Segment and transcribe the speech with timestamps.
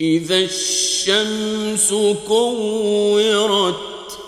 [0.00, 1.94] إذا الشمس
[2.28, 4.18] كورت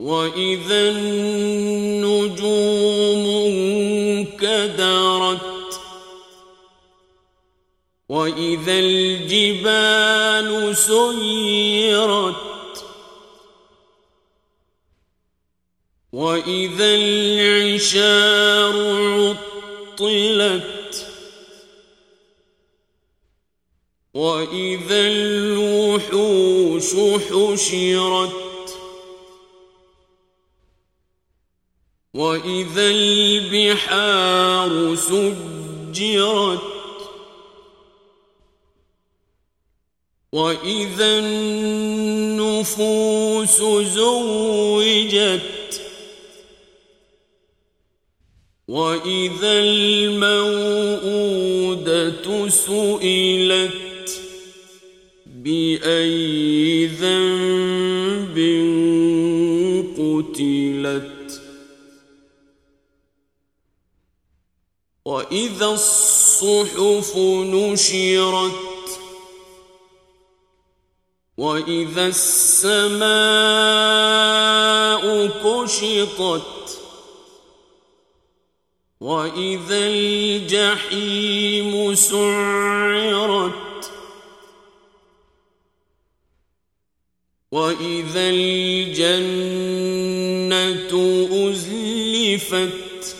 [0.00, 2.36] وإذا النجوم
[4.36, 5.80] انكدرت
[8.08, 12.49] وإذا الجبال سيرت
[16.12, 18.74] وإذا العشار
[20.00, 21.06] عطلت
[24.14, 26.94] وإذا الوحوش
[27.30, 28.32] حشرت
[32.14, 36.60] وإذا البحار سجرت
[40.32, 42.76] وإذا النفوس
[43.82, 45.59] زوجت
[48.70, 50.48] وإذا الموءودة
[52.48, 54.20] سئلت
[55.26, 58.36] بأي ذنب
[59.98, 61.42] قتلت
[65.04, 69.00] وإذا الصحف نشرت
[71.36, 73.00] وإذا السماء
[75.26, 76.59] كشطت
[79.10, 83.52] وإذا الجحيم سعرت
[87.50, 89.30] وإذا الجنة
[91.50, 93.16] أزلفت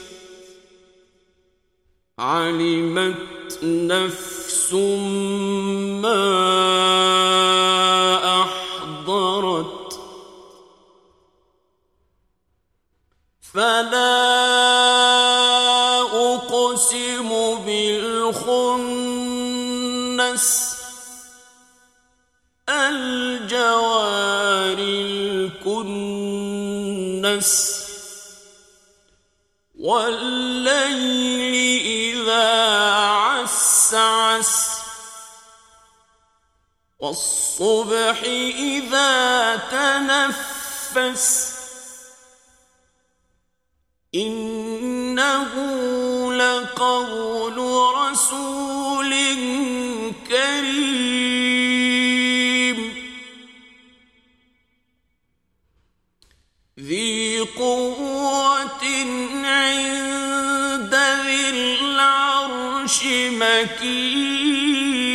[2.18, 4.72] علمت نفس
[6.02, 6.22] ما
[8.42, 10.00] أحضرت
[13.40, 13.99] فلا
[17.66, 19.10] بالخنس
[22.68, 24.78] الجوار
[25.58, 26.20] الكنس
[29.78, 31.54] والليل
[31.84, 32.48] إذا
[33.04, 34.70] عسعس
[37.00, 38.22] والصبح
[38.58, 41.50] إذا تنفس
[44.14, 45.79] إنه
[46.40, 47.58] لقول
[47.96, 49.12] رسول
[50.28, 51.20] كريم.
[56.80, 58.84] ذي قوة
[59.44, 62.98] عند ذي العرش
[63.30, 65.09] مكين.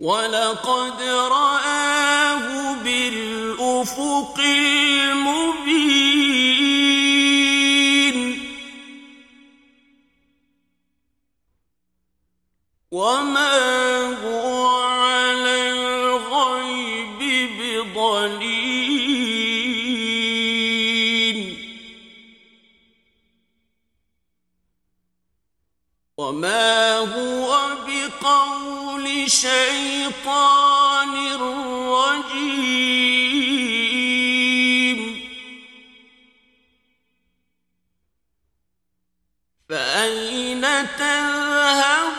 [0.00, 5.04] ولقد رآه بالأفق المبين.
[12.90, 13.56] وما
[14.22, 17.20] هو على الغيب
[17.58, 18.53] بضليل.
[26.24, 31.14] وما هو بقول شيطان
[31.94, 32.94] رجيم
[39.68, 40.60] فأين
[40.98, 42.14] تذهبون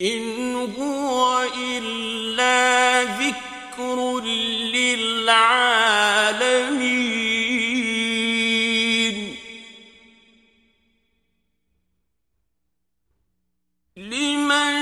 [0.00, 4.18] إن هو إلا ذكر
[5.26, 6.86] للعالمين
[13.96, 14.76] لمن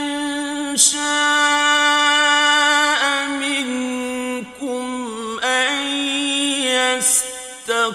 [0.76, 1.04] شاء
[3.28, 4.84] منكم
[5.44, 5.72] أن
[6.76, 7.94] يستقيم.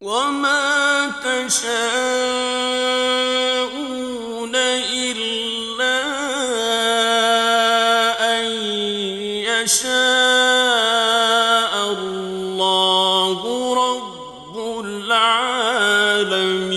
[0.00, 0.64] وما
[9.64, 9.94] يشاء
[11.98, 13.38] الله
[13.74, 16.73] رب العالمين.